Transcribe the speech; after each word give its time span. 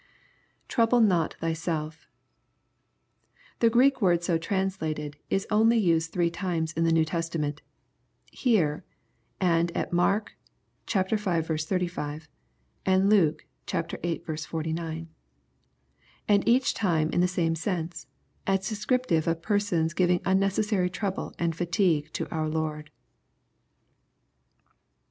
[Trovhle 0.67 1.05
not 1.05 1.35
thyself.] 1.35 2.07
The 3.59 3.69
Greek 3.69 4.01
word 4.01 4.23
so 4.23 4.39
translated 4.39 5.15
is 5.29 5.45
only 5.51 5.77
used 5.77 6.11
three 6.11 6.31
times 6.31 6.73
in 6.73 6.85
the 6.85 6.91
New 6.91 7.05
Testament: 7.05 7.61
here, 8.31 8.83
and 9.39 9.69
at 9.77 9.93
Mark 9.93 10.33
v. 10.91 11.03
35, 11.05 12.27
and 12.83 13.11
Luke 13.11 13.45
viii. 13.71 14.25
49; 14.37 15.07
and 16.27 16.49
each 16.49 16.73
time 16.73 17.11
in 17.11 17.21
the 17.21 17.27
same 17.27 17.53
sense, 17.53 18.07
as 18.47 18.67
descriptive 18.67 19.27
of 19.27 19.43
persons 19.43 19.93
giving 19.93 20.19
unnecessary 20.25 20.89
trouble 20.89 21.35
and 21.37 21.55
fatigue 21.55 22.11
to 22.13 22.27
our 22.33 22.49
Lord. 22.49 22.89